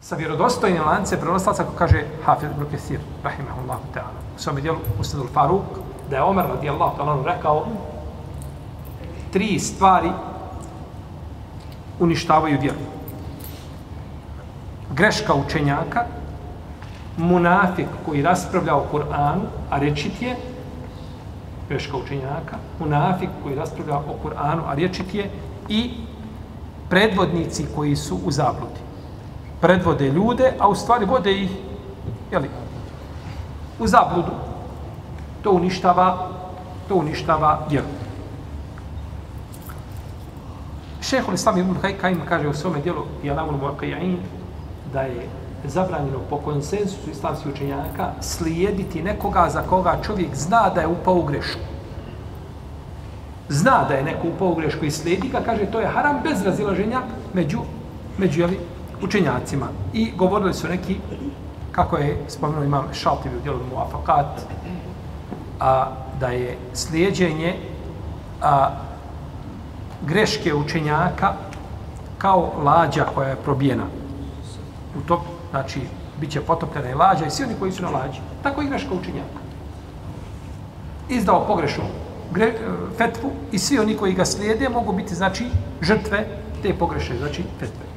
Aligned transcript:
sa 0.00 0.16
vjerodostojnim 0.16 0.82
lance 0.82 1.20
prenoslaca 1.20 1.64
kako 1.64 1.76
kaže 1.76 2.04
Hafiz 2.24 2.48
ibn 2.50 2.66
Kathir, 2.70 3.00
rahimahullahu 3.24 3.82
ta'ala. 3.94 4.18
U 4.36 4.40
svome 4.40 4.60
dijelu 4.60 4.78
Ustadul 5.00 5.28
Faruk, 5.34 5.64
da 6.10 6.16
je 6.16 6.22
Omer 6.22 6.44
radijallahu 6.46 6.96
ta'ala 6.96 7.22
rekao 7.24 7.66
tri 9.32 9.58
stvari 9.58 10.10
uništavaju 12.00 12.58
vjeru. 12.60 12.78
Greška 14.94 15.34
učenjaka, 15.34 16.04
munafik 17.16 17.88
koji 18.06 18.22
raspravlja 18.22 18.76
o 18.76 18.84
Kur'anu, 18.92 19.42
a 19.70 19.78
rečit 19.78 20.22
je, 20.22 20.36
greška 21.68 21.96
učenjaka, 21.96 22.56
munafik 22.78 23.28
koji 23.42 23.54
raspravlja 23.54 23.96
o 23.96 24.16
Kur'anu, 24.24 24.62
a 24.68 24.74
rečit 24.74 25.14
je, 25.14 25.30
i 25.68 25.90
predvodnici 26.88 27.66
koji 27.74 27.96
su 27.96 28.18
u 28.24 28.30
zabludi. 28.30 28.87
Predvode 29.60 30.10
ljude, 30.10 30.52
a 30.58 30.68
u 30.68 30.74
stvari 30.74 31.04
vode 31.04 31.32
ih 31.42 31.50
jeli, 32.32 32.50
u 33.78 33.86
zabludu. 33.86 34.32
To 35.42 35.50
uništava, 35.50 36.28
to 36.88 36.94
uništava 36.94 37.66
vjeru. 37.70 37.86
Šehol 41.00 41.34
Islam 41.34 41.58
ibn 41.58 41.74
Kajim 42.00 42.20
kaže 42.28 42.48
u 42.48 42.54
svome 42.54 42.80
dijelu 42.80 43.04
Jalamul 43.22 43.54
Muaqijin 43.60 44.16
da 44.92 45.00
je 45.00 45.28
zabranjeno 45.64 46.18
po 46.30 46.36
konsensusu 46.36 47.10
islamskih 47.10 47.52
učenjaka 47.52 48.12
slijediti 48.20 49.02
nekoga 49.02 49.48
za 49.50 49.62
koga 49.62 49.98
čovjek 50.06 50.34
zna 50.34 50.70
da 50.74 50.80
je 50.80 50.86
upao 50.86 51.14
u 51.14 51.22
grešku. 51.22 51.60
Zna 53.48 53.84
da 53.88 53.94
je 53.94 54.02
neko 54.02 54.28
upao 54.28 54.48
u 54.48 54.54
grešku 54.54 54.84
i 54.84 54.90
slijedi 54.90 55.28
ga, 55.28 55.40
kaže 55.40 55.66
to 55.66 55.80
je 55.80 55.86
haram 55.86 56.20
bez 56.22 56.42
razilaženja 56.42 57.00
među, 57.34 57.58
među 58.18 58.40
jeli, 58.40 58.58
učenjacima. 59.02 59.66
I 59.92 60.12
govorili 60.16 60.54
su 60.54 60.68
neki, 60.68 60.96
kako 61.72 61.96
je 61.96 62.24
spomenuo 62.28 62.64
imam 62.64 62.84
Šaltivi 62.92 63.36
u 63.36 63.40
djelu 63.40 63.58
Muafakat, 63.72 64.40
a, 65.60 65.86
da 66.20 66.28
je 66.28 66.58
slijedjenje 66.74 67.56
a, 68.42 68.70
greške 70.06 70.54
učenjaka 70.54 71.32
kao 72.18 72.52
lađa 72.64 73.04
koja 73.14 73.28
je 73.28 73.36
probijena. 73.36 73.84
U 74.98 75.00
to, 75.06 75.22
znači, 75.50 75.80
bit 76.20 76.30
će 76.30 76.40
potopljena 76.40 76.90
i 76.90 76.94
lađa 76.94 77.26
i 77.26 77.30
svi 77.30 77.44
oni 77.44 77.54
koji 77.58 77.72
su 77.72 77.82
na 77.82 77.90
lađi. 77.90 78.20
Tako 78.42 78.62
i 78.62 78.68
greška 78.68 78.94
učenjaka. 78.94 79.38
Izdao 81.08 81.46
pogrešnu 81.46 81.84
gre, 82.32 82.46
e, 82.46 82.54
fetvu 82.98 83.30
i 83.52 83.58
svi 83.58 83.78
oni 83.78 83.96
koji 83.96 84.14
ga 84.14 84.24
slijede 84.24 84.68
mogu 84.68 84.92
biti, 84.92 85.14
znači, 85.14 85.46
žrtve 85.82 86.26
te 86.62 86.74
pogreše, 86.74 87.18
znači, 87.18 87.44
fetve. 87.60 87.87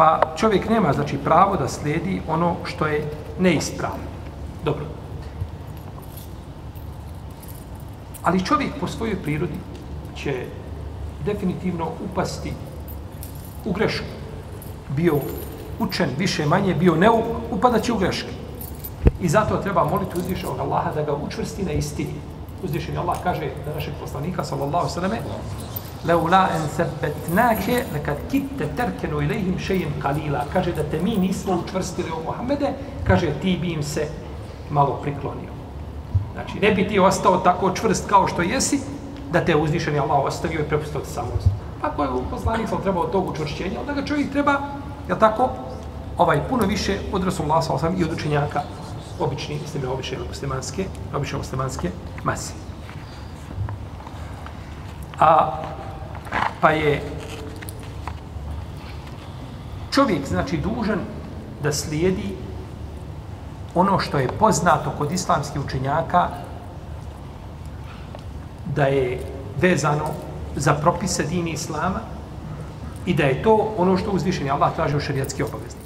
Pa 0.00 0.20
čovjek 0.36 0.68
nema, 0.68 0.92
znači, 0.92 1.18
pravo 1.18 1.56
da 1.56 1.68
slijedi 1.68 2.22
ono 2.28 2.56
što 2.64 2.86
je 2.86 3.10
neispravno. 3.38 4.04
Dobro. 4.64 4.84
Ali 8.22 8.44
čovjek 8.44 8.70
po 8.80 8.86
svojoj 8.86 9.22
prirodi 9.22 9.58
će 10.16 10.46
definitivno 11.24 11.88
upasti 12.10 12.52
u 13.64 13.72
grešku. 13.72 14.06
Bio 14.96 15.20
učen, 15.78 16.08
više 16.18 16.46
manje, 16.46 16.74
bio 16.74 16.94
neuk, 16.94 17.24
upadaće 17.50 17.92
u 17.92 17.98
greške. 17.98 18.32
I 19.20 19.28
zato 19.28 19.56
treba 19.56 19.84
moliti 19.84 20.18
uzvišenog 20.18 20.58
Allaha 20.58 20.92
da 20.94 21.02
ga 21.02 21.12
učvrsti 21.12 21.62
na 21.62 21.72
istini. 21.72 22.14
Uzvišen 22.64 22.98
Allah 22.98 23.16
kaže 23.22 23.50
da 23.66 23.74
našeg 23.74 23.94
poslanika, 24.00 24.44
sallallahu 24.44 24.88
sallame, 24.88 25.20
Leula 26.04 26.48
en 26.54 26.68
sebetnake, 26.76 27.84
nekad 27.92 28.16
kitte 28.30 28.68
terkenu 28.76 29.22
ilihim 29.22 29.58
šejem 29.58 29.92
kalila. 30.02 30.44
Kaže 30.52 30.72
da 30.72 30.82
te 30.82 31.00
mi 31.02 31.16
nismo 31.16 31.58
učvrstili 31.64 32.10
o 32.10 32.22
Muhammede, 32.24 32.72
kaže 33.06 33.32
ti 33.42 33.58
bi 33.60 33.72
im 33.72 33.82
se 33.82 34.08
malo 34.70 34.98
priklonio. 35.02 35.52
Znači, 36.32 36.60
ne 36.60 36.70
bi 36.70 36.88
ti 36.88 36.98
ostao 36.98 37.36
tako 37.36 37.74
čvrst 37.74 38.08
kao 38.08 38.28
što 38.28 38.42
jesi, 38.42 38.80
da 39.32 39.44
te 39.44 39.56
uzvišeni 39.56 39.98
Allah 39.98 40.24
ostavio 40.24 40.60
i 40.60 40.68
prepustio 40.68 41.00
te 41.00 41.10
samo. 41.10 41.28
Ako 41.82 42.02
je 42.02 42.08
poslanik 42.30 42.68
sam 42.68 42.82
trebao 42.82 43.04
tog 43.04 43.28
učvršćenja, 43.28 43.80
onda 43.80 43.92
ga 43.92 44.06
čovjek 44.06 44.32
treba, 44.32 44.60
je 45.08 45.18
tako, 45.18 45.50
ovaj, 46.18 46.48
puno 46.48 46.66
više 46.66 46.98
od 47.12 47.24
Rasulullah 47.24 47.64
sam 47.64 47.94
i 48.00 48.04
od 48.04 48.12
učenjaka 48.12 48.62
obični, 49.20 49.58
mislim, 49.62 49.82
obične 49.92 50.18
muslimanske, 50.28 50.84
obične 51.14 51.38
muslimanske 51.38 51.90
mase. 52.24 52.52
A, 55.18 55.62
pa 56.60 56.70
je 56.70 57.02
čovjek, 59.90 60.26
znači, 60.26 60.56
dužan 60.56 60.98
da 61.62 61.72
slijedi 61.72 62.36
ono 63.74 63.98
što 63.98 64.18
je 64.18 64.28
poznato 64.38 64.92
kod 64.98 65.12
islamskih 65.12 65.60
učenjaka 65.64 66.28
da 68.74 68.84
je 68.84 69.20
vezano 69.60 70.06
za 70.56 70.74
propise 70.74 71.24
dini 71.24 71.50
islama 71.50 72.00
i 73.06 73.14
da 73.14 73.22
je 73.22 73.42
to 73.42 73.74
ono 73.78 73.96
što 73.96 74.10
uzvišeni 74.10 74.50
Allah 74.50 74.74
traži 74.74 74.96
u 74.96 75.00
šarijatski 75.00 75.42
obavezni. 75.42 75.79